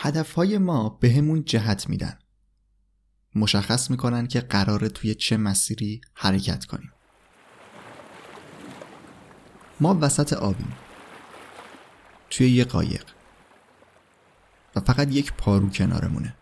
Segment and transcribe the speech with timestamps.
[0.00, 2.18] هدفهای ما بهمون جهت میدن.
[3.34, 6.92] مشخص می‌کنن که قراره توی چه مسیری حرکت کنیم.
[9.80, 10.72] ما وسط آبیم.
[12.30, 13.04] توی یه قایق.
[14.76, 16.36] و فقط یک پارو کنارمونه.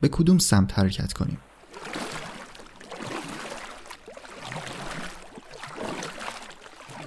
[0.00, 1.38] به کدوم سمت حرکت کنیم؟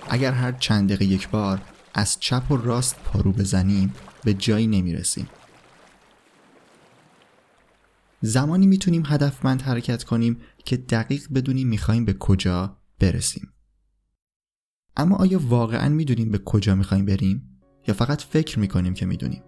[0.09, 1.61] اگر هر چند دقیقه یک بار
[1.93, 3.93] از چپ و راست پارو بزنیم
[4.23, 5.29] به جایی نمی‌رسیم.
[8.21, 13.53] زمانی می‌تونیم هدفمند حرکت کنیم که دقیق بدونیم می‌خوایم به کجا برسیم.
[14.97, 19.43] اما آیا واقعا می‌دونیم به کجا می‌خوایم بریم؟ یا فقط فکر می‌کنیم که می‌دونیم؟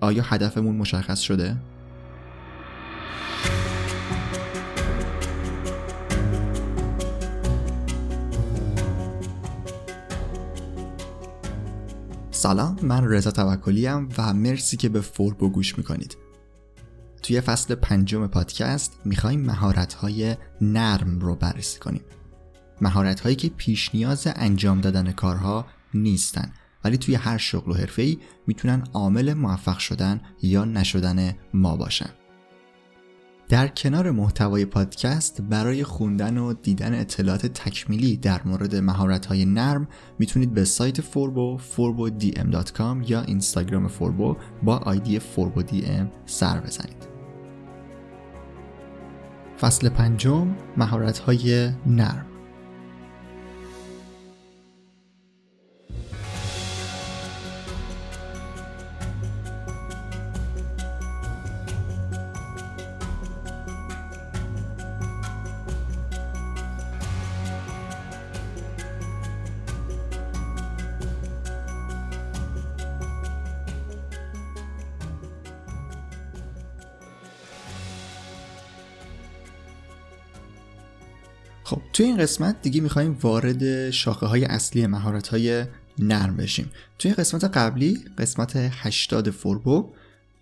[0.00, 1.56] آیا هدفمون مشخص شده؟
[12.42, 16.16] سلام من رضا توکلی و مرسی که به فوربو گوش می‌کنید.
[17.22, 22.02] توی فصل پنجم پادکست می‌خوایم مهارت های نرم رو بررسی کنیم.
[22.80, 26.52] مهارت هایی که پیش نیاز انجام دادن کارها نیستن
[26.84, 32.10] ولی توی هر شغل و حرفه ای می‌تونن عامل موفق شدن یا نشدن ما باشن.
[33.52, 39.88] در کنار محتوای پادکست برای خوندن و دیدن اطلاعات تکمیلی در مورد مهارت های نرم
[40.18, 47.08] می‌تونید به سایت فوربو forbodm.com یا اینستاگرام فوربو با آیدی فوربودیم سر بزنید.
[49.60, 52.31] فصل پنجم مهارت های نرم.
[81.72, 85.64] خب توی این قسمت دیگه می‌خوایم وارد شاخه های اصلی مهارت های
[85.98, 86.70] نرم بشیم.
[86.98, 89.92] توی قسمت قبلی قسمت 80 فوربو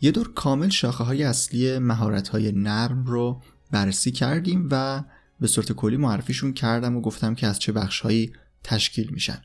[0.01, 5.05] یه دور کامل شاخه های اصلی مهارت های نرم رو بررسی کردیم و
[5.41, 8.33] به صورت کلی معرفیشون کردم و گفتم که از چه بخش هایی
[8.65, 9.43] تشکیل میشن.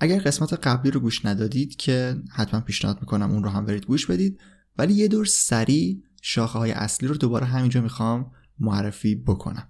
[0.00, 4.06] اگر قسمت قبلی رو گوش ندادید که حتما پیشنهاد می‌کنم اون رو هم برید گوش
[4.06, 4.40] بدید
[4.78, 9.68] ولی یه دور سریع شاخه های اصلی رو دوباره همینجا می‌خوام معرفی بکنم.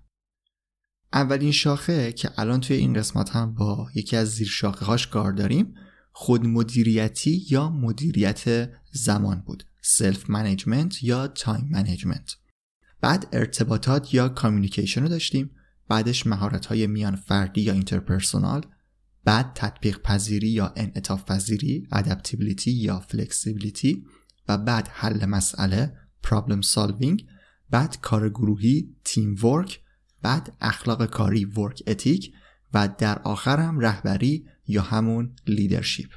[1.13, 5.33] اولین شاخه که الان توی این قسمت هم با یکی از زیر شاخه هاش کار
[5.33, 5.75] داریم
[6.13, 9.65] خود مدیریتی یا مدیریت زمان بود.
[9.83, 12.37] self management یا time management
[13.01, 15.51] بعد ارتباطات یا communication رو داشتیم
[15.89, 18.67] بعدش مهارت های میان فردی یا interpersonal
[19.25, 24.05] بعد تطبیق پذیری یا انعطاف پذیری adaptability یا flexibility
[24.49, 25.93] و بعد حل مسئله
[26.23, 27.27] problem solving
[27.71, 29.81] بعد کار گروهی teamwork
[30.23, 32.33] بعد اخلاق کاری work ethic
[32.75, 36.11] و در آخر هم رهبری یا همون leadership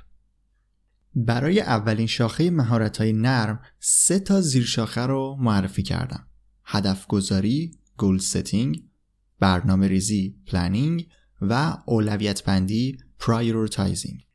[1.15, 6.27] برای اولین شاخه مهارت های نرم سه تا زیر شاخه رو معرفی کردم.
[6.63, 8.83] هدف گذاری goal setting
[9.39, 11.07] برنامه ریزی planning
[11.41, 14.27] و اولویت بندی prioritizing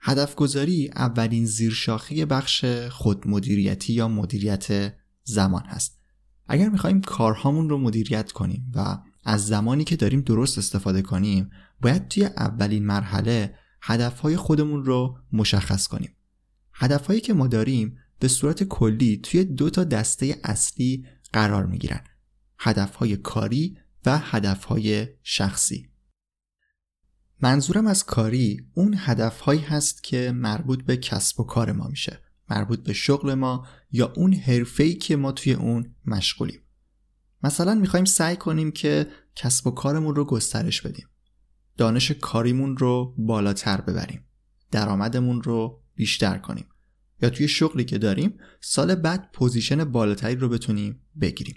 [0.00, 6.01] هدف گذاری اولین زیر شاخه بخش خود مدیریتی یا مدیریت زمان هست.
[6.46, 12.08] اگر می‌خوایم کارهامون رو مدیریت کنیم و از زمانی که داریم درست استفاده کنیم باید
[12.08, 16.16] توی اولین مرحله هدفهای خودمون رو مشخص کنیم.
[16.74, 22.00] هدفهایی که ما داریم به صورت کلی توی دو تا دسته اصلی قرار می‌گیرن.
[22.58, 25.88] هدفهای کاری و هدفهای شخصی.
[27.40, 32.20] منظورم از کاری اون هدفهایی هست که مربوط به کسب و کار ما میشه.
[32.52, 36.60] مربوط به شغل ما یا اون حرفه‌ای که ما توی اون مشغولیم.
[37.42, 41.08] مثلا می‌خوایم سعی کنیم که کسب و کارمون رو گسترش بدیم.
[41.76, 44.24] دانش کاریمون رو بالاتر ببریم.
[44.70, 46.64] درآمدمون رو بیشتر کنیم.
[47.22, 51.56] یا توی شغلی که داریم سال بعد پوزیشن بالاتری رو بتونیم بگیریم.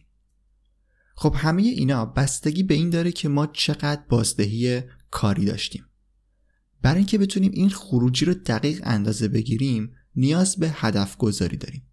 [1.16, 4.82] خب همه اینا بستگی به این داره که ما چقدر بازدهی
[5.12, 5.86] کاری داشتیم.
[6.82, 11.88] برای اینکه بتونیم این خروجی رو دقیق اندازه بگیریم نیاز به هدف گذاری داریم.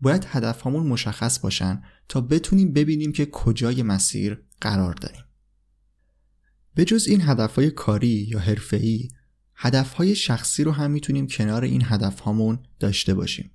[0.00, 5.24] باید هدف همون مشخص باشن تا بتونیم ببینیم که کجای مسیر قرار داریم.
[6.74, 9.08] به جز این هدفهای کاری یا حرفه‌ای
[9.54, 13.50] هدفهای شخصی رو هم می‌تونیم کنار این هدف همون داشته باشیم.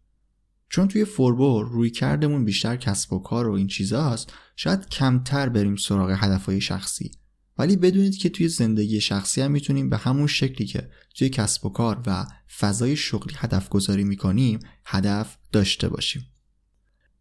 [0.70, 5.76] چون توی فوربو روی کردمون بیشتر کسب و کار و این چیزاست شاید کمتر بریم
[5.76, 7.12] سراغ هدفهای شخصی.
[7.57, 11.69] ولی بدونید که توی زندگی شخصی هم می‌تونیم به همون شکلی که توی کسب و
[11.69, 12.25] کار و
[12.60, 16.25] فضای شغلی هدف گذاری می‌کنیم هدف داشته باشیم.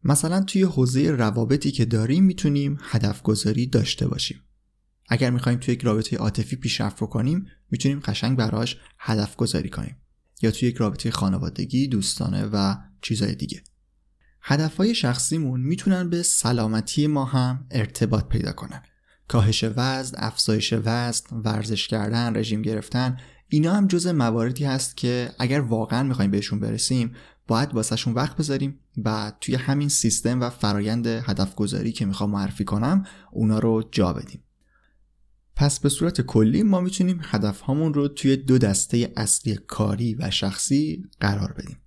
[0.05, 4.41] مثلا توی حوزه روابطی که داریم می‌تونیم هدف گذاری داشته باشیم.
[5.09, 9.97] اگر می‌خوایم توی یک رابطه عاطفی پیشرفت کنیم می‌تونیم قشنگ براش هدف گذاری کنیم.
[10.43, 13.63] یا توی یک رابطه خانوادگی دوستانه و چیزهای دیگه.
[14.43, 18.83] هدفهای شخصیمون می‌تونن به سلامتی ما هم ارتباط پیدا کنن.
[19.29, 23.17] کاهش وزن، افزایش وزن، ورزش کردن، رژیم گرفتن
[23.49, 27.13] اینا هم جز مواردی هست که اگر واقعا می‌خوایم بهشون برسیم
[27.47, 32.65] باید واسهشون وقت بذاریم و توی همین سیستم و فرایند هدف گذاری که می‌خوام معرفی
[32.65, 34.45] کنم اونا رو جا بدیم.
[35.57, 40.31] پس به صورت کلی ما می‌تونیم هدف هامون رو توی دو دسته اصلی کاری و
[40.31, 41.79] شخصی قرار بدیم.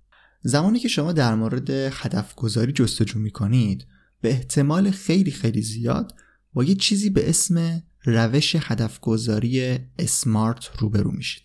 [0.42, 3.86] زمانی که شما در مورد هدف گذاری جستجو می‌کنید
[4.20, 6.14] به احتمال خیلی خیلی زیاد
[6.52, 11.42] با یه چیزی به اسم روش هدف گذاری اسمارت روبرو میشید.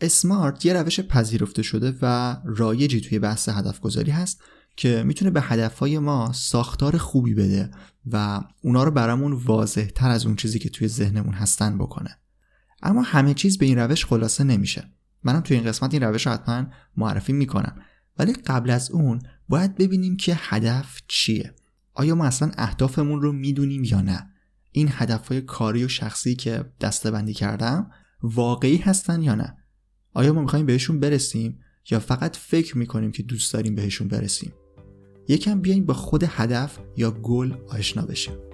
[0.00, 4.42] اسمارت یه روش پذیرفته شده و رایجی توی بحث هدف گذاری هست
[4.76, 7.70] که می‌تونه به هدفهای ما ساختار خوبی بده
[8.06, 12.18] و اونا رو برامون واضح تر از اون چیزی که توی ذهنمون هستن بکنه.
[12.82, 14.92] اما همه چیز به این روش خلاصه نمیشه.
[15.22, 16.66] منم توی این قسمت این روش رو حتما
[16.96, 17.82] معرفی می‌کنم.
[18.18, 21.54] ولی قبل از اون باید ببینیم که هدف چیه.
[21.98, 24.30] آیا ما اصلا اهدافمون رو می‌دونیم یا نه؟
[24.72, 27.90] این هدفهای کاری و شخصی که دستبندی کردم
[28.22, 29.56] واقعی هستن یا نه؟
[30.14, 31.58] آیا ما می‌خوایم بهشون برسیم
[31.90, 34.52] یا فقط فکر می‌کنیم که دوست داریم بهشون برسیم؟
[35.28, 38.47] یکم بیایم با خود هدف یا گل آشنا بشیم.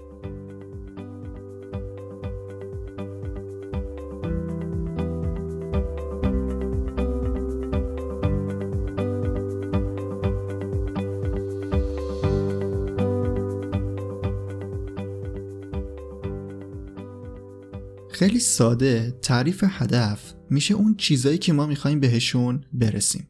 [18.14, 23.28] خیلی ساده تعریف هدف میشه اون چیزایی که ما می‌خوایم بهشون برسیم.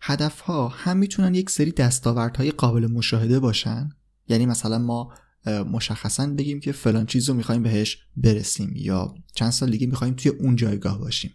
[0.00, 3.90] هدف ها هم می‌تونن یک سری دستاوردهای قابل مشاهده باشن.
[4.28, 5.14] یعنی مثلا ما
[5.46, 10.30] مشخصا بگیم که فلان چیز رو می‌خوایم بهش برسیم یا چند سال دیگه می‌خوایم توی
[10.30, 11.30] اون جایگاه باشیم.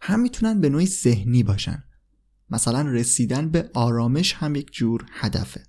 [0.00, 1.84] هم می‌تونن به نوعی ذهنی باشن.
[2.50, 5.62] مثلا رسیدن به آرامش هم یک جور هدفه.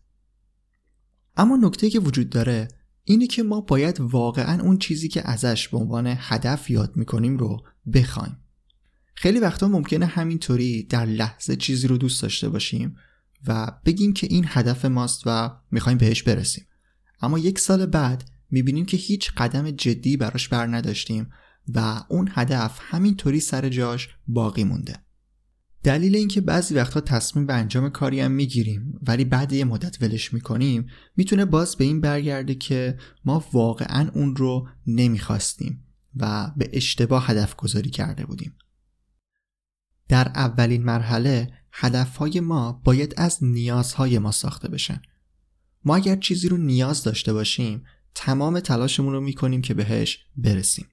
[1.37, 2.67] اما نکته که وجود داره
[3.11, 7.63] اینه که ما باید واقعا اون چیزی که ازش به عنوان هدف یاد می‌کنیم رو
[7.93, 8.37] بخوایم.
[9.13, 12.95] خیلی وقتا ممکنه همینطوری در لحظه چیزی رو دوست داشته باشیم
[13.47, 16.65] و بگیم که این هدف ماست و می‌خوایم بهش برسیم.
[17.21, 21.29] اما یک سال بعد می‌بینیم که هیچ قدم جدی براش بر نداشتیم
[21.73, 24.95] و اون هدف همینطوری سر جاش باقی مونده.
[25.83, 30.33] دلیل اینکه بعضی وقتها تصمیم به انجام کاری هم می‌گیریم ولی بعد یه مدت ولش
[30.33, 30.85] می‌کنیم
[31.15, 35.83] می‌تونه باز به این برگرده که ما واقعا اون رو نمی‌خواستیم
[36.15, 38.55] و به اشتباه هدف گذاری کرده بودیم.
[40.07, 45.01] در اولین مرحله هدفهای ما باید از نیازهای ما ساخته بشن.
[45.85, 47.83] ما اگر چیزی رو نیاز داشته باشیم
[48.15, 50.87] تمام تلاشمون رو می‌کنیم که بهش برسیم.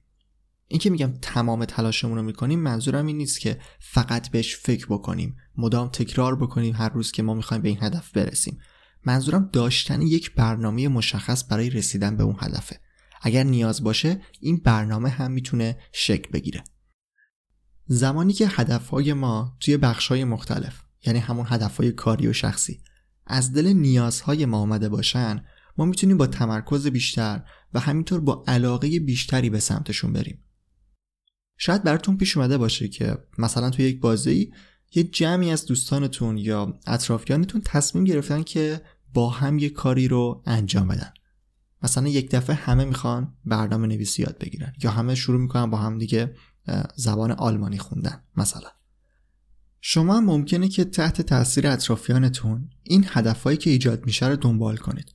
[0.71, 5.35] این که میگم تمام تلاشمون رو می‌کنیم منظورم این نیست که فقط بهش فکر بکنیم
[5.57, 8.59] مدام تکرار بکنیم هر روز که ما می‌خوایم به این هدف برسیم.
[9.05, 12.79] منظورم داشتن یک برنامه مشخص برای رسیدن به اون هدفه.
[13.21, 16.63] اگر نیاز باشه این برنامه هم می‌تونه شکل بگیره.
[17.85, 22.83] زمانی که هدفهای ما توی بخشهای مختلف یعنی همون هدفهای کاری و شخصی
[23.27, 25.45] از دل نیازهای ما آمده باشن
[25.77, 30.43] ما می‌تونیم با تمرکز بیشتر و همینطور با علاقه بیشتری به سمتشون بریم.
[31.61, 34.53] شاید براتون پیش اومده باشه که مثلا توی یک بازی
[34.93, 38.81] یه جمعی از دوستانتون یا اطرافیانتون تصمیم گرفتن که
[39.13, 41.13] با هم یه کاری رو انجام بدن.
[41.83, 45.97] مثلا یک دفعه همه می‌خوان برنامه نویسی یاد بگیرن یا همه شروع می‌کنن با هم
[45.97, 46.35] دیگه
[46.95, 48.69] زبان آلمانی خوندن مثلا.
[49.81, 55.13] شما هم ممکنه که تحت تاثیر اطرافیانتون این هدفهایی که ایجاد میشه رو دنبال کنید.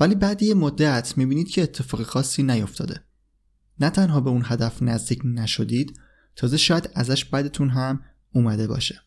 [0.00, 3.04] ولی بعد یه مدت می‌بینید که اتفاق خاصی نیفتاده.
[3.80, 6.00] نه تنها به اون هدف نزدیک نشدید
[6.36, 8.00] تازه شاید ازش بعدتون هم
[8.32, 9.00] اومده باشه.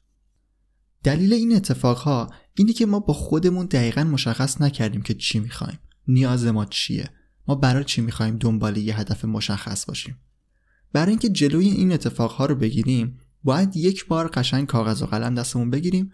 [1.04, 5.80] دلیل این اتفاقها اینه که ما با خودمون دقیقا مشخص نکردیم که چی می‌خوایم.
[6.08, 7.10] نیاز ما چیه؟
[7.48, 10.18] ما برای چی می‌خوایم دنبال یه هدف مشخص باشیم؟
[10.94, 15.70] برای اینکه جلوی این اتفاقها رو بگیریم باید یک بار قشنگ کاغذ و قلم دستمون
[15.70, 16.12] بگیریم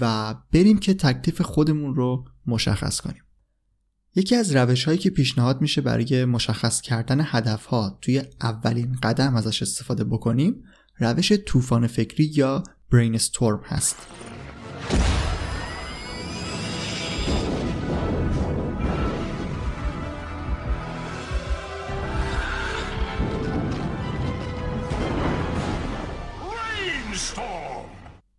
[0.00, 3.22] و بریم که تکلیف خودمون رو مشخص کنیم.
[4.14, 9.36] یکی از روش هایی که پیشنهاد میشه برای مشخص کردن هدف ها توی اولین قدم
[9.36, 10.64] ازش استفاده بکنیم
[10.98, 12.62] روش طوفان فکری یا
[12.92, 13.96] برین استورم هست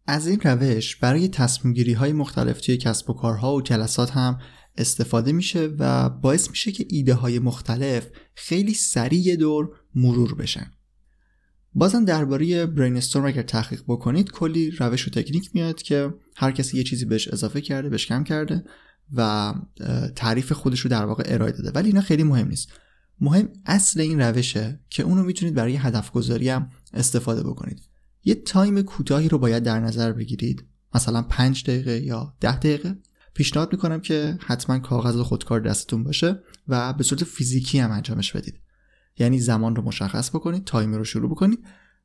[0.08, 4.40] از این روش برای تصمیم گیری های مختلف توی کسب و کارها و جلسات هم
[4.78, 10.72] استفاده میشه و باعث میشه که ایده های مختلف خیلی سریع دور مرور بشن.
[11.74, 16.84] بازم درباره برینستورم اگر تحقیق بکنید کلی روش و تکنیک میاد که هر کسی یه
[16.84, 18.64] چیزی بهش اضافه کرده بهش کم کرده
[19.14, 19.54] و
[20.16, 21.72] تعریف خودش رو در واقع ارائه داده.
[21.72, 22.70] ولی اینا خیلی مهم نیست.
[23.22, 27.82] مهم اصل این روشه که اونو می‌تونید برای هدف گذاری هم استفاده بکنید.
[28.24, 30.66] یه تایم کوتاهی رو باید در نظر بگیرید.
[30.96, 32.98] مثلا 5 دقیقه یا 10 دقیقه.
[33.34, 38.60] پیشنهاد می‌کنم که حتما کاغذ خودکار دستتون باشه و به صورت فیزیکی هم انجامش بدید.
[39.18, 41.60] یعنی زمان رو مشخص بکنید timer رو شروع بکنید.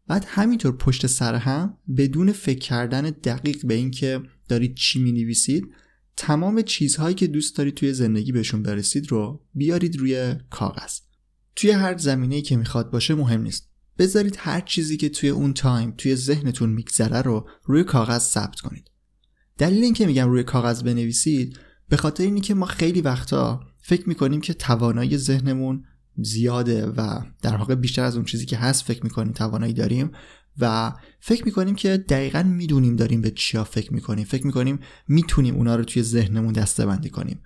[0.08, 5.68] بعد همینطور پشت سر هم بدون فکر کردن دقیق به اینکه دارید چی می نویسید
[6.16, 11.00] تمام چیزهایی که دوست دارید توی زندگی بهشون برسید رو بیارید روی کاغذ.
[11.56, 13.70] توی هر زمینه‌ای که می‌خواد باشه مهم نیست.
[13.98, 18.90] بذارید هر چیزی که توی اون time توی ذهنتون میگذره رو روی کاغذ ثبت کنید.
[19.58, 21.58] دلیل اینکه میگم روی کاغذ بنویسید
[21.88, 25.84] به خاطر اینی که ما خیلی وقتا فکر می‌کنیم که توانایی ذهنمون
[26.16, 30.10] زیاده و در واقع بیشتر از اون چیزی که هست فکر می‌کنیم توانایی داریم
[30.58, 34.24] و فکر می‌کنیم که دقیقا می‌دونیم داریم به چیا فکر می‌کنیم.
[34.24, 37.40] فکر می‌کنیم می‌تونیم اونا رو توی ذهنمون دسته بندی کنیم.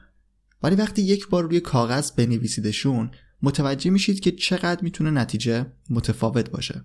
[0.63, 3.11] ولی وقتی یک بار روی کاغذ بنویسیدشون
[3.43, 6.85] متوجه میشید که چقدر می‌تونه نتیجه متفاوت باشه.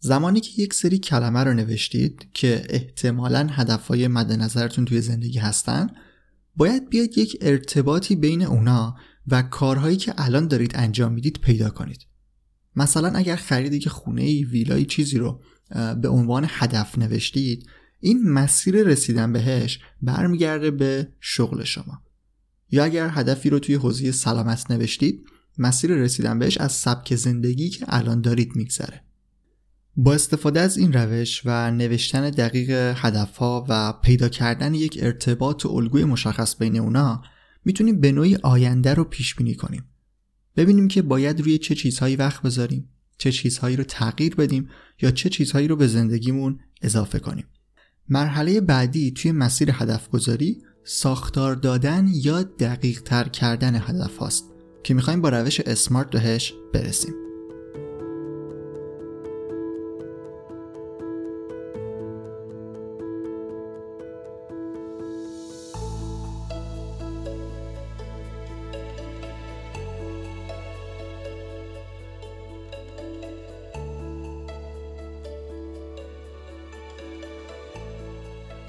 [0.00, 5.86] زمانی که یک سری کلمه رو نوشتید که احتمالا هدفهای مد نظرتون توی زندگی هستن
[6.56, 12.06] باید بیاید یک ارتباطی بین اونا و کارهایی که الان دارید انجام می‌دید پیدا کنید.
[12.76, 15.42] مثلا اگر خرید که خونه ای ویلای چیزی رو
[16.02, 17.66] به عنوان هدف نوشتید
[18.00, 22.02] این مسیر رسیدن بهش برمیگرده به شغل شما.
[22.70, 25.24] یا اگر هدفی رو توی حوزه سلامت نوشتید
[25.58, 29.07] مسیر رسیدن بهش از سبک زندگی که الان دارید میگذره.
[30.00, 35.68] با استفاده از این روش و نوشتن دقیق هدفها و پیدا کردن یک ارتباط و
[35.68, 37.22] الگوی مشخص بین اونا
[37.64, 39.84] می‌تونیم به نوعی آینده رو پیش بینی کنیم.
[40.56, 42.88] ببینیم که باید روی چه چیزهایی وقت بذاریم
[43.18, 44.68] چه چیزهایی رو تغییر بدیم
[45.02, 47.46] یا چه چیزهایی رو به زندگیمون اضافه کنیم.
[48.08, 54.44] مرحله بعدی توی مسیر هدف گذاری ساختار دادن یا دقیق تر کردن هدف هاست
[54.82, 57.27] که می‌خوایم با روش اسمارت بهش برسیم.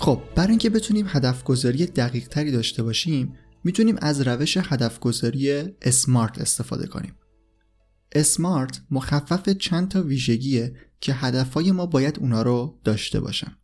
[0.09, 5.63] خب برای اینکه بتونیم هدف گذاری دقیق تری داشته باشیم می‌تونیم از روش هدف گذاری
[5.81, 7.15] اسمارت استفاده کنیم.
[8.11, 13.57] اسمارت مخفف چند تا ویژگیه که هدفهای ما باید اونا رو داشته باشن.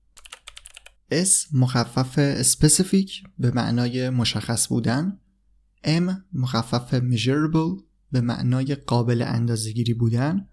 [1.12, 5.20] S مخفف specific به معنای مشخص بودن.
[5.86, 10.48] M مخفف measurable به معنای قابل اندازگیری بودن.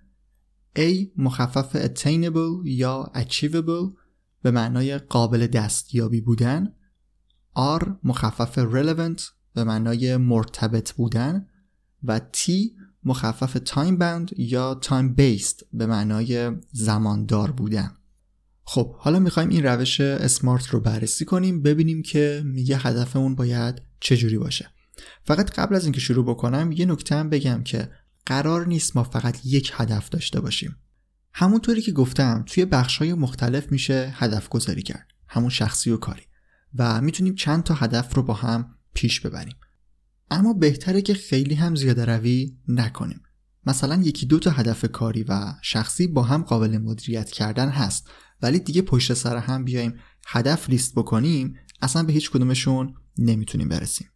[0.79, 4.02] A مخفف attainable یا achievable
[4.43, 6.73] به معنای قابل دستیابی بودن
[7.79, 9.23] R مخفف relevant
[9.55, 11.47] به معنای مرتبط بودن
[12.03, 12.51] و T
[13.05, 17.97] مخفف time bound یا time based به معنای زماندار بودن.
[18.65, 24.39] خب حالا می‌خوایم این روش اسمارت رو بررسی کنیم ببینیم که میگه هدفمون باید چجوری
[24.39, 24.71] باشه.
[25.25, 27.91] فقط قبل از اینکه شروع بکنم یه نکته هم بگم که
[28.27, 30.77] قرار نیست ما فقط یک هدف داشته باشیم.
[31.35, 32.67] همونطوری که گفتم توی
[32.99, 35.07] های مختلف میشه هدف گذاری کرد.
[35.29, 36.23] همون شخصی و کاری.
[36.75, 39.57] و می‌تونیم چند تا هدف رو با هم پیش ببریم.
[40.31, 43.23] اما بهتره که خیلی هم زیاده روی نکنیم.
[43.67, 48.11] مثلا یکی دو تا هدف کاری و شخصی با هم قابل مدیریت کردن هست.
[48.43, 49.95] ولی دیگه پشت سر هم بیایم
[50.27, 54.09] هدف لیست بکنیم اصلا به هیچ کدومشون نمی‌تونیم برسیم.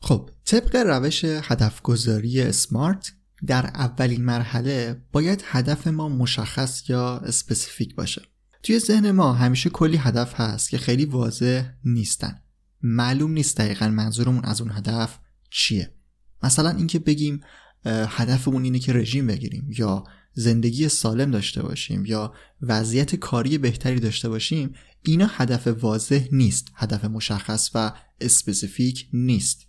[0.00, 3.12] خب طبق روش هدف گذاری اسمارت
[3.46, 8.22] در اولین مرحله باید هدف ما مشخص یا specific باشه.
[8.62, 12.42] توی ذهن ما همیشه کلی هدف هست که خیلی واضح نیستن.
[12.82, 15.18] معلوم نیست دقیقا منظورمون از اون هدف
[15.50, 15.94] چیه.
[16.42, 17.40] مثلا اینکه بگیم
[17.86, 24.28] هدفمون اینه که رژیم بگیریم یا زندگی سالم داشته باشیم یا وضعیت کاری بهتری داشته
[24.28, 29.66] باشیم اینا هدف واضح نیست هدف مشخص و specific نیست.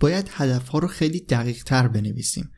[0.00, 2.50] باید هدفها رو خیلی دقیق تر بنویسیم.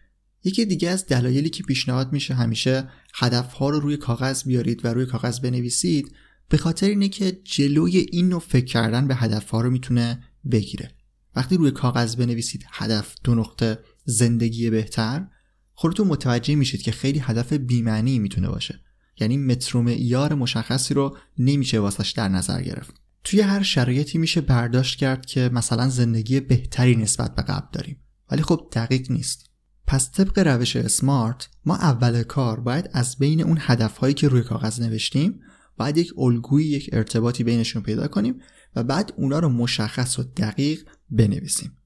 [0.48, 5.06] یکی دیگه از دلایلی که پیشنهاد میشه همیشه هدفها رو روی کاغذ بیارید و روی
[5.06, 6.12] کاغذ بنویسید
[6.48, 10.90] به خاطر اینه که جلوی این نوع فکر کردن به هدفها رو می‌تونه بگیره.
[11.36, 15.26] وقتی روی کاغذ بنویسید هدف دو نقطه زندگی بهتر
[15.74, 18.80] خودتون متوجه میشید که خیلی هدف بیمعنی می‌تونه باشه.
[19.20, 22.94] یعنی متر معیار مشخصی رو نمیشه واسش در نظر گرفت.
[23.24, 27.96] توی هر شرایطی میشه برداشت کرد که مثلا زندگی بهتری نسبت به قبل داریم.
[28.30, 29.47] ولی خب دقیق نیست.
[29.88, 34.80] پس طبق روش اسمارت ما اول کار باید از بین اون هدفهایی که روی کاغذ
[34.80, 35.40] نوشتیم
[35.76, 38.40] باید یک الگویی یک ارتباطی بینشون پیدا کنیم
[38.76, 41.76] و بعد اونا رو مشخص و دقیق بنویسیم.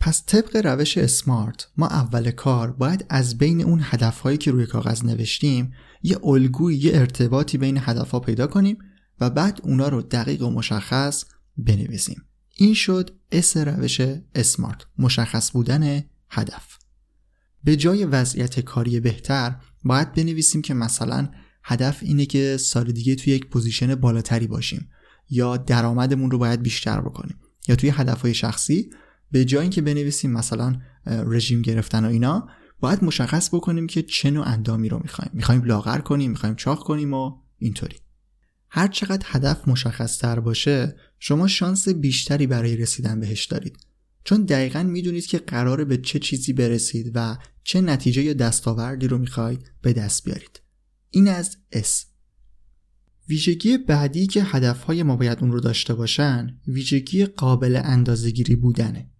[0.00, 5.04] پس طبق روش اسمارت ما اول کار باید از بین اون هدفهایی که روی کاغذ
[5.04, 8.78] نوشتیم یه الگوی یه ارتباطی بین هدفها پیدا کنیم
[9.20, 11.24] و بعد اونا رو دقیق و مشخص
[11.56, 12.22] بنویسیم.
[12.56, 14.00] این شد S روش
[14.34, 16.81] SMART مشخص بودن هدف.
[17.64, 21.28] به جای وضعیت کاری بهتر باید بنویسیم که مثلا
[21.64, 24.88] هدف اینه که سال دیگه توی یک position بالاتری باشیم
[25.30, 27.36] یا درآمدمون رو باید بیشتر بکنیم.
[27.68, 28.90] یا توی هدفهای شخصی
[29.30, 32.48] به جای اینکه بنویسیم مثلا رژیم گرفتن و اینا
[32.80, 35.30] باید مشخص بکنیم که چه نوع اندامی رو می‌خوایم.
[35.34, 37.96] می‌خوایم لاغر کنیم می‌خوایم چاق کنیم و اینطوری.
[38.70, 43.76] هر چقدر هدف مشخص تر باشه شما شانس بیشتری برای رسیدن بهش دارید.
[44.24, 49.18] چون دقیقا می‌دونید که قراره به چه چیزی برسید و چه نتیجه یا دستاوردی رو
[49.18, 50.60] می‌خواید به دست بیارید.
[51.10, 52.06] این از S.
[53.28, 59.10] ویژگی بعدی که هدفهای ما باید اون رو داشته باشن ویژگی قابل اندازهگیری بودنه.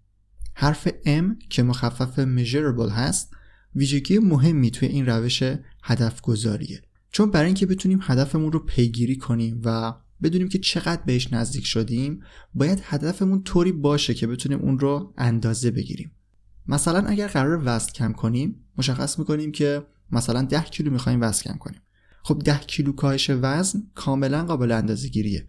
[0.54, 3.30] حرف M که مخفف measurable هست
[3.75, 5.42] ویژگی مهمی توی این روش
[5.82, 6.82] هدف گذاریه
[7.12, 12.22] چون برای اینکه بتونیم هدفمون رو پیگیری کنیم و بدونیم که چقدر بهش نزدیک شدیم
[12.54, 16.11] باید هدفمون طوری باشه که بتونیم اون رو اندازه بگیریم.
[16.66, 21.59] مثلا اگر قرار وزن کم کنیم مشخص می‌کنیم که مثلا 10 کیلو می‌خوایم وزن کم
[21.59, 21.81] کنیم.
[22.23, 25.47] خب 10 کیلو کاهش وزن کاملا قابل اندازه گیریه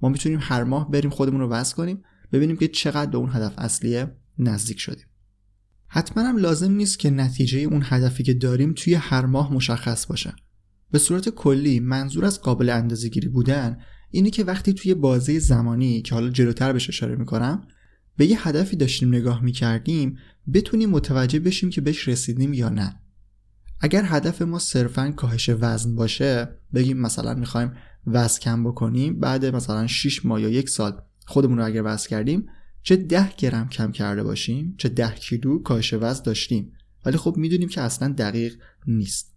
[0.00, 2.02] ما می‌تونیم هر ماه بریم خودمون رو وزن کنیم
[2.32, 5.06] ببینیم که چقدر به اون هدف اصلیه نزدیک شدیم.
[5.86, 10.34] حتما هم لازم نیست که نتیجه اون هدفی که داریم توی هر ماه مشخص باشه.
[10.90, 13.78] به صورت کلی منظور از قابل اندازه گیری بودن
[14.10, 17.66] اینه که وقتی توی بازه زمانی که حالا جلوتر بهش اشاره می‌کنم
[18.16, 20.18] به یه هدفی داشتیم نگاه می‌کردیم
[20.54, 23.00] بتونیم متوجه بشیم که بهش رسیدیم یا نه.
[23.80, 27.72] اگر هدف ما صرفا کاهش وزن باشه بگیم مثلا می‌خوایم
[28.06, 32.46] وزن کم بکنیم بعد مثلا 6 ماه یا یک سال خودمون رو اگر وزن کردیم
[32.82, 36.72] چه 10 گرم کم کرده باشیم چه 10 کیلو کاهش وزن داشتیم.
[37.04, 39.34] ولی خب می‌دونیم که اصلا دقیق نیست.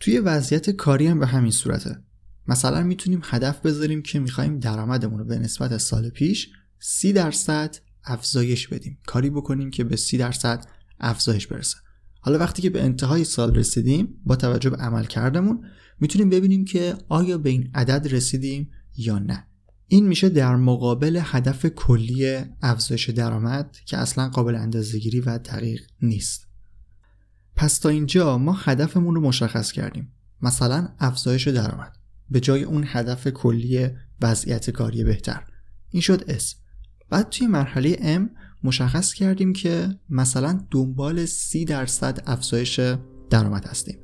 [0.00, 2.02] توی وضعیت کاری هم به همین صورته.
[2.48, 8.68] مثلا می‌تونیم هدف بذاریم که می‌خوایم درآمدمون رو به نسبت سال پیش 30 درصد افزایش
[8.68, 8.98] بدیم.
[9.06, 10.66] کاری بکنیم که به 30 درصد
[11.00, 11.76] افزایش برسه.
[12.20, 15.64] حالا وقتی که به انتهای سال رسیدیم با توجه به عمل کردمون
[16.00, 19.46] می‌تونیم ببینیم که آیا به این عدد رسیدیم یا نه.
[19.86, 26.46] این میشه در مقابل هدف کلی افزایش درآمد که اصلا قابل اندازهگیری و دقیق نیست.
[27.56, 30.12] پس تا اینجا ما هدفمون رو مشخص کردیم.
[30.42, 31.96] مثلا افزایش درآمد.
[32.30, 33.88] به جای اون هدف کلی
[34.20, 35.44] وضعیت کاری بهتر.
[35.90, 36.61] این شد S.
[37.12, 38.22] بعد توی مرحله M
[38.64, 42.80] مشخص کردیم که مثلا دنبال 30 درصد افزایش
[43.30, 43.98] درآمد هستیم.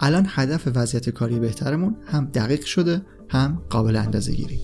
[0.00, 4.60] الان هدف وضعیت کاری بهترمون هم دقیق شده هم قابل اندازه گیری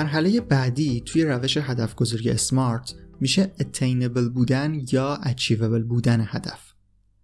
[0.00, 6.60] مرحله بعدی توی روش هدف گذاری اسمارت میشه attainable بودن یا achievable بودن هدف.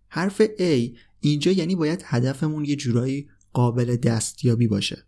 [0.09, 5.07] حرف A اینجا یعنی باید هدفمون یه جورایی قابل دستیابی باشه.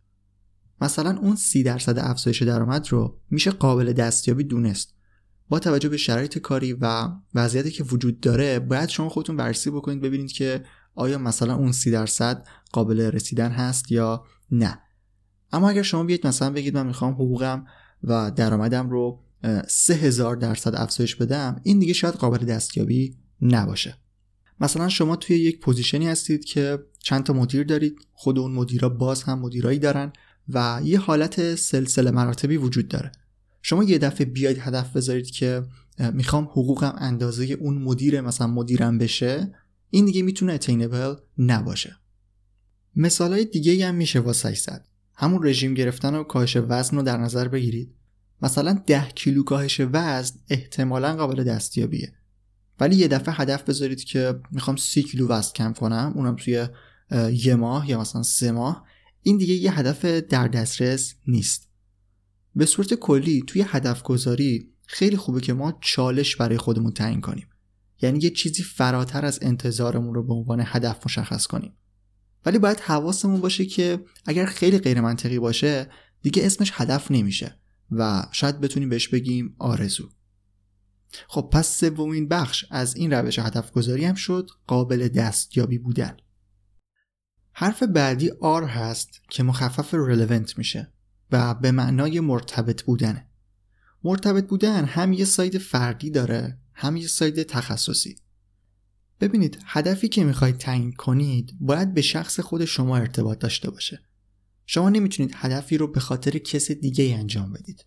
[0.81, 4.95] مثلا اون سی درصد افزایش درآمد رو میشه قابل دستیابی دونست.
[5.49, 10.01] با توجه به شرایط کاری و وضعیتی که وجود داره باید شما خودتون بررسی بکنید
[10.01, 14.79] ببینید که آیا مثلا اون سی درصد قابل رسیدن هست یا نه.
[15.53, 17.67] اما اگر شما بیاید مثلا بگید من می‌خوام حقوقم
[18.05, 19.21] و درآمدم رو
[19.69, 23.97] سه هزار درصد افزایش بدم این دیگه شاید قابل دستیابی نباشه.
[24.61, 29.23] مثلا شما توی یک پوزیشنی هستید که چند تا مدیر دارید خود اون مدیرا باز
[29.23, 30.13] هم مدیرایی دارن
[30.49, 33.13] و یه حالت سلسله مراتبی وجود داره.
[33.63, 35.63] شما یه دفعه بیاید هدف بذارید که
[36.13, 39.55] می‌خوام حقوقم اندازه اون مدیر مثلا مدیرم بشه
[39.91, 41.97] این دیگه می‌تونه اتینبل نباشه.
[42.97, 44.49] مثالای دیگه هم میشه واسه
[45.21, 47.95] همون رژیم گرفتن و کاهش وزن رو در نظر بگیرید.
[48.43, 52.13] مثلا 10 کیلو کاهش وزن احتمالا قابل دستیابیه.
[52.81, 56.69] ولی یه دفعه هدف بذارید که می‌خوام 30 کیلو وزن کم کنم اونم توی
[57.33, 58.85] یه ماه یا مثلا سه ماه
[59.23, 61.69] این دیگه یه هدف در دسترس نیست.
[62.55, 67.49] به صورت کلی توی هدف گذاری خیلی خوبه که ما چالش برای خودمون تعیین کنیم.
[68.03, 71.73] یعنی یه چیزی فراتر از انتظارمون رو به عنوان هدف مشخص کنیم.
[72.49, 75.91] ولی باید حواسمون باشه که اگر خیلی غیر منطقی باشه
[76.23, 77.59] دیگه اسمش هدف نمیشه
[77.91, 80.09] و شاید بتونیم بهش بگیم آرزو.
[81.29, 86.17] خب پس سومین بخش از این روش هدف گذاری هم شد قابل دستیابی بودن.
[87.53, 90.93] حرف بعدی آر هست که مخفف relevant میشه
[91.31, 93.29] و به معنای مرتبط بودنه
[94.05, 98.17] مرتبط بودن هم یه side فردی داره هم یه side تخصصی.
[99.21, 104.01] ببینید هدفی که می‌خواید تعیین کنید باید به شخص خود شما ارتباط داشته باشه.
[104.67, 107.85] شما نمی‌تونید هدفی رو به خاطر کس دیگه ای انجام بدید.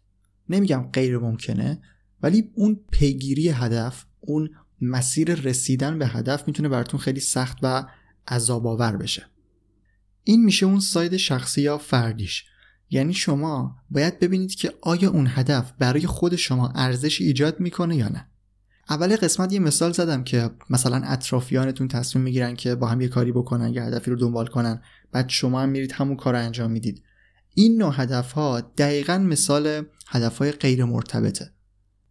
[0.50, 1.82] نمیگم غیر ممکنه
[2.24, 4.50] ولی اون پیگیری هدف اون
[4.82, 7.88] مسیر رسیدن به هدف می‌تونه براتون خیلی سخت و
[8.28, 9.26] عذاب آور بشه.
[10.24, 12.46] این میشه اون side شخصی یا فردیش.
[12.90, 18.10] یعنی شما باید ببینید که آیا اون هدف برای خود شما ارزش ایجاد می‌کنه یا
[18.10, 18.31] نه.
[18.92, 23.32] اول قسمت یه مثال زدم که مثلا اطرافیانتون تصمیم می‌گیرن که با هم یه کاری
[23.32, 24.82] بکنن یه هدفی رو دنبال کنن.
[25.12, 27.04] بعد شما هم میرید همون کار رو انجام می‌دید.
[27.54, 31.52] این نوع هدف ها دقیقا مثال هدف های غیر مرتبطه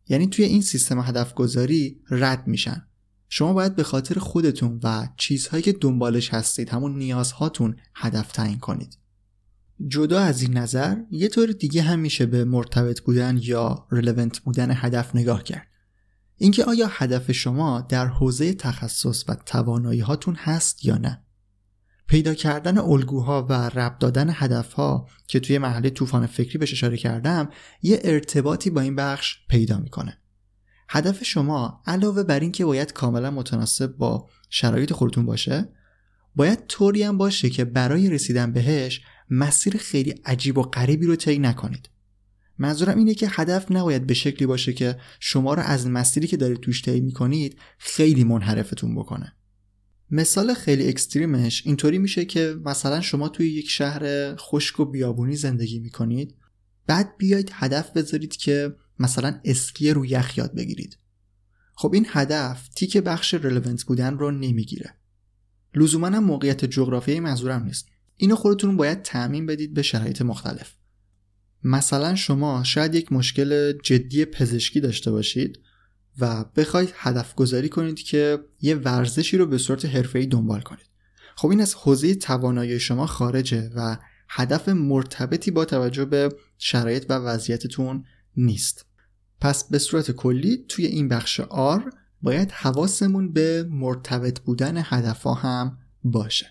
[0.08, 2.86] یعنی توی این سیستم هدف گذاری رد میشن.
[3.28, 8.98] شما باید به خاطر خودتون و چیزهایی که دنبالش هستید همون نیازهاتون هدف تعیین کنید.
[9.88, 14.70] جدا از این نظر یه طور دیگه هم میشه به مرتبط بودن یا رلوونت بودن
[14.74, 15.69] هدف نگاه کرد.
[16.42, 21.22] اینکه آیا هدف شما در حوزه تخصص و توانایی هاتون هست یا نه؟
[22.06, 27.48] پیدا کردن الگوها و ربط دادن هدفها که توی محله طوفان فکری بهش اشاره کردم
[27.82, 30.18] یه ارتباطی با این بخش پیدا می‌کنه.
[30.88, 35.68] هدف شما علاوه بر اینکه باید کاملا متناسب با شرایط خودتون باشه
[36.36, 39.00] باید طوری هم باشه که برای رسیدن بهش
[39.30, 41.88] مسیر خیلی عجیب و غریبی رو طی نکنید.
[42.60, 46.60] منظورم اینه که هدف نباید به شکلی باشه که شما رو از مسیری که دارید
[46.60, 49.36] توش طی می‌کنید خیلی منحرفتون بکنه.
[50.10, 55.78] مثال خیلی اکستریمش اینطوری میشه که مثلا شما توی یک شهر خشک و بیابونی زندگی
[55.78, 56.36] می‌کنید
[56.86, 60.98] بعد بیاید هدف بذارید که مثلا اسکی رو یخ یاد بگیرید.
[61.74, 64.94] خب این هدف تیک بخش رلوونت بودن رو نمی‌گیره.
[65.74, 67.88] لزوما موقعیت جغرافیایی منظورم نیست.
[68.16, 70.79] اینو خودتون باید تعمین بدید به شرایط مختلف.
[71.64, 75.58] مثلا شما شاید یک مشکل جدی پزشکی داشته باشید
[76.18, 80.86] و بخواید هدف گذاری کنید که یه ورزشی رو به صورت حرفه‌ای دنبال کنید.
[81.36, 83.96] خب این از حوزه توانایی شما خارجه و
[84.28, 88.04] هدف مرتبطی با توجه به شرایط و وضعیتتون
[88.36, 88.86] نیست.
[89.40, 95.78] پس به صورت کلی توی این بخش R باید حواسمون به مرتبط بودن هدفها هم
[96.04, 96.46] باشه.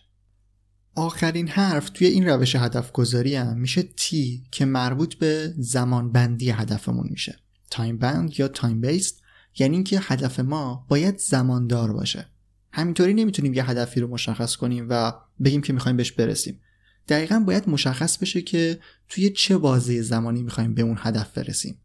[0.95, 6.49] آخرین حرف توی این روش هدف گذاری هم میشه T که مربوط به زمان بندی
[6.49, 7.39] هدفمون میشه.
[7.71, 9.21] time bound یا time based
[9.59, 12.27] یعنی اینکه هدف ما باید زماندار باشه.
[12.71, 16.59] همینطوری نمی‌تونیم یه هدفی رو مشخص کنیم و بگیم که می‌خوایم بهش برسیم.
[17.07, 21.77] دقیقا باید مشخص بشه که توی چه بازه زمانی می‌خوایم به اون هدف برسیم.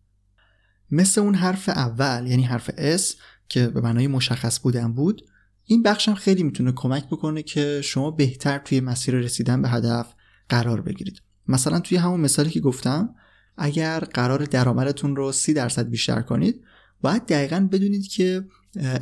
[0.90, 3.14] مثل اون حرف اول یعنی حرف S
[3.48, 5.22] که به معنای مشخص بودن بود
[5.66, 10.14] این بخشم خیلی می‌تونه کمک بکنه که شما بهتر توی مسیر رسیدن به هدف
[10.48, 11.22] قرار بگیرید.
[11.48, 13.14] مثلا توی همون مثالی که گفتم
[13.56, 16.60] اگر قرار درآمدتون رو سی درصد بیشتر کنید
[17.00, 18.44] باید دقیقا بدونید که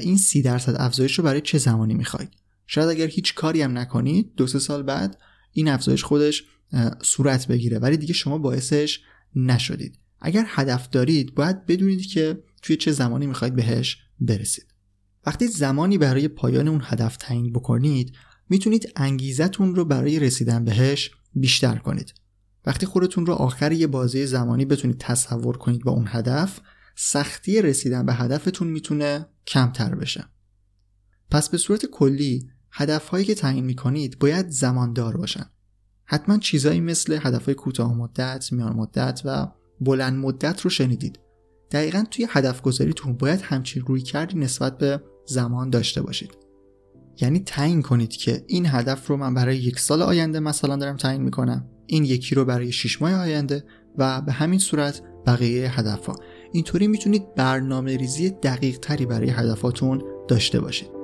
[0.00, 2.30] این سی درصد افزایش رو برای چه زمانی می‌خواید.
[2.66, 5.18] شاید اگر هیچ کاری هم نکنید دو سه سال بعد
[5.52, 6.44] این افزایش خودش
[7.02, 7.78] صورت بگیره.
[7.78, 9.00] ولی دیگه شما باعثش
[9.36, 9.98] نشدید.
[10.20, 14.71] اگر هدف دارید باید بدونید که توی چه زمانی می‌خواید بهش برسید.
[15.26, 18.12] وقتی زمانی برای پایان اون هدف تعیین بکنید
[18.48, 22.14] می‌تونید انگیزتون رو برای رسیدن بهش بیشتر کنید.
[22.66, 26.60] وقتی خودتون رو آخر یه بازه زمانی بتونید تصور کنید با اون هدف
[26.96, 30.24] سختی رسیدن به هدفتون می‌تونه کمتر بشه.
[31.30, 35.46] پس به صورت کلی هدفهایی که تعیین می‌کنید باید زماندار باشن.
[36.04, 39.48] حتما چیزایی مثل هدفهای کوتاه مدت، میان مدت و
[39.80, 41.18] بلند مدت رو شنیدید.
[41.70, 46.30] دقیقا توی هدف گذاریتون باید همچین روی کردی نسبت به زمان داشته باشید.
[47.20, 51.22] یعنی تعیین کنید که این هدف رو من برای یک سال آینده مثلا دارم تعیین
[51.22, 51.68] می‌کنم.
[51.86, 53.64] این یکی رو برای 6 ماه آینده
[53.98, 56.16] و به همین صورت بقیه هدف ها
[56.52, 61.01] اینطوری می‌تونید برنامه ریزی دقیق تری برای هدفاتون داشته باشید.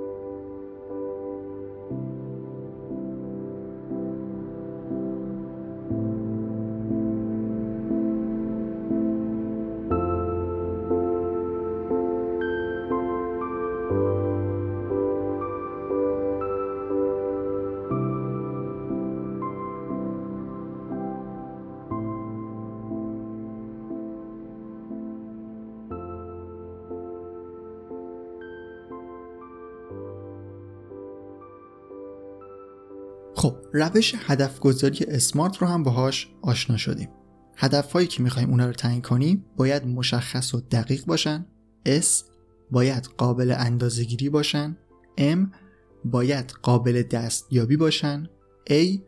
[33.38, 37.08] خب روش هدف گذاری اسمارت رو هم باهاش آشنا شدیم.
[37.56, 41.46] هدفهایی که می‌خوایم اونا رو تعیین کنیم باید مشخص و دقیق باشن.
[41.86, 42.06] S
[42.70, 44.76] باید قابل اندازهگیری باشن.
[45.18, 45.38] M
[46.04, 48.26] باید قابل دستیابی باشن.
[48.70, 49.00] A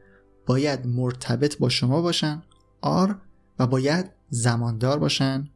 [0.47, 2.43] باید مرتبط با شما باشن.
[2.85, 3.11] R
[3.59, 5.49] و باید زماندار باشن.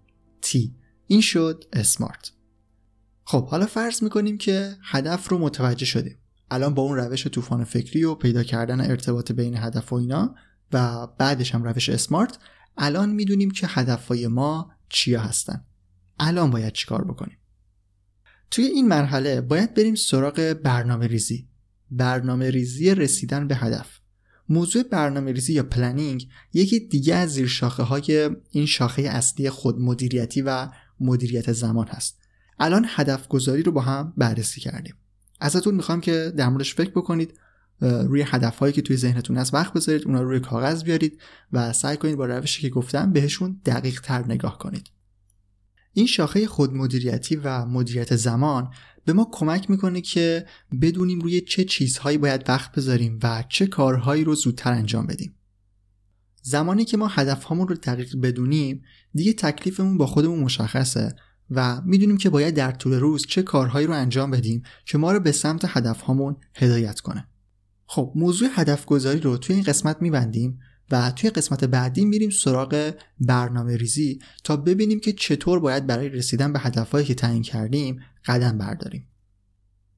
[0.47, 0.59] T.
[1.07, 2.33] این شد اسمارت.
[3.25, 6.19] خب حالا فرض می‌کنیم که هدف رو متوجه شدیم.
[6.55, 10.35] الان با اون روش طوفان فکری و پیدا کردن ارتباط بین هدف و اینا
[10.73, 12.39] و بعدش هم روش SMART
[12.77, 15.65] الان می‌دونیم که هدفهای ما چیا هستن.
[16.19, 17.39] الان باید چیکار بکنیم؟
[18.51, 21.49] توی این مرحله باید بریم سراغ برنامه ریزی.
[21.91, 23.99] برنامه ریزی رسیدن به هدف.
[24.49, 29.81] موضوع برنامه ریزی یا planning یکی دیگه از زیر شاخه های این شاخه اصلی خود
[29.81, 30.69] مدیریتی و
[31.01, 32.19] مدیریت زمان هست.
[32.59, 34.95] الان هدف گذاری رو با هم بررسی کردیم.
[35.45, 37.39] ازتون می‌خوام که در موردش فکر بکنید
[37.81, 41.21] روی هدف هایی که توی ذهنتون هست وقت بذارید اونا رو روی کاغذ بیارید
[41.53, 44.91] و سعی کنید با روشی که گفتم بهشون دقیق تر نگاه کنید.
[45.93, 48.71] این شاخه خودمدیریتی و مدیریت زمان
[49.05, 50.47] به ما کمک می‌کنه که
[50.83, 55.35] بدونیم روی چه چیزهایی باید وقت بذاریم و چه کارهایی رو زودتر انجام بدیم.
[56.43, 58.83] زمانی که ما هدفهامون رو دقیق بدونیم
[59.15, 61.17] دیگه تکلیفمون با خودمون مشخصه
[61.51, 65.21] و می‌دونیم که باید در طول روز چه کارهایی رو انجام بدیم که ما رو
[65.21, 67.29] به سمت هدفهامون هدایت کنه.
[67.87, 72.95] خب موضوع هدف گذاری رو توی این قسمت میبندیم و توی قسمت بعدی میریم سراغ
[73.21, 78.59] برنامه ریزی تا ببینیم که چطور باید برای رسیدن به هدفهایی که تعیین کردیم قدم
[78.59, 79.09] برداریم.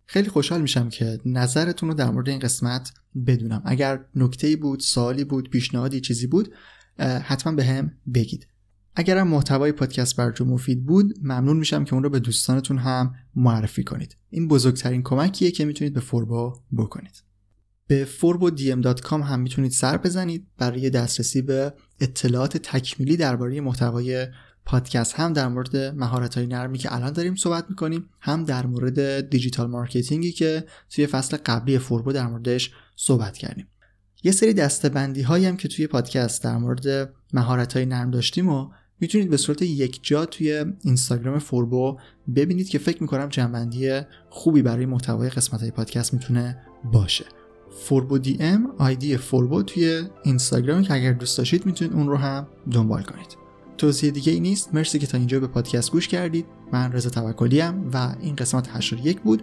[0.06, 2.92] خیلی خوشحال میشم که نظرتون رو در مورد این قسمت
[3.26, 3.62] بدونم.
[3.64, 6.54] اگر نکته بود سوالی بود پیشنهادی چیزی بود
[6.98, 8.48] حتما به هم بگید.
[8.98, 13.84] اگرم محتوای پادکست براتون مفید بود ممنون میشم که اون رو به دوستانتون هم معرفی
[13.84, 14.16] کنید.
[14.30, 17.22] این بزرگترین کمکیه که می‌تونید به فوربو بکنید.
[17.86, 20.46] به forbodm.com هم می‌تونید سر بزنید.
[20.58, 24.26] برای دسترسی به اطلاعات تکمیلی درباره محتوای
[24.64, 29.30] پادکست هم در مورد مهارت های نرمی که الان داریم صحبت می‌کنیم هم در مورد
[29.30, 33.66] digital marketing ی که توی فصل قبلی فوربو در موردش صحبت کردیم.
[34.22, 38.48] یه سری دسته بندی هایی هم که توی پادکست در مورد مهارت های نرم داشتیم
[38.48, 41.98] و می‌تونید به صورت یک جا توی اینستاگرام فوربو
[42.36, 46.58] ببینید که فکر می‌کنم جمع بندی خوبی برای محتوای قسمت های پادکست می‌تونه
[46.92, 47.24] باشه.
[47.84, 53.02] فوربو DM ID فوربو توی اینستاگرام که اگر دوست داشتید می‌تونید اون رو هم دنبال
[53.02, 53.36] کنید.
[53.78, 54.74] توضیح دیگه ای نیست.
[54.74, 56.46] مرسی که تا اینجا به پادکست گوش کردید.
[56.72, 59.42] من رضا توکلی و این قسمت 81 بود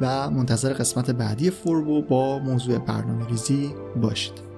[0.00, 3.70] و منتظر قسمت بعدی فوربو با موضوع برنامه ریزی
[4.02, 4.49] باشید.